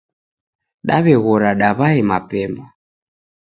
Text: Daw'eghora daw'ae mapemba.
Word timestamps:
Daw'eghora 0.87 1.51
daw'ae 1.61 1.99
mapemba. 2.09 2.65